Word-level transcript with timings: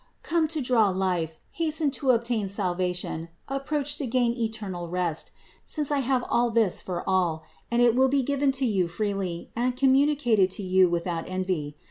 Come 0.23 0.47
to 0.47 0.61
draw 0.61 0.89
life, 0.89 1.37
hasten 1.51 1.91
to 1.91 2.09
obtain 2.09 2.47
salvation, 2.49 3.29
approach 3.47 3.99
to 3.99 4.07
gain 4.07 4.33
eternal 4.33 4.87
rest, 4.89 5.29
since 5.63 5.91
I 5.91 5.99
have 5.99 6.25
all 6.27 6.49
this 6.49 6.81
for 6.81 7.07
all, 7.07 7.43
and 7.69 7.83
it 7.83 7.93
will 7.95 8.09
be 8.09 8.23
given 8.23 8.51
to 8.53 8.65
you 8.65 8.87
freely 8.87 9.51
and 9.55 9.77
communicated 9.77 10.49
to 10.57 10.63
you 10.63 10.89
without 10.89 11.29
envy. 11.29 11.77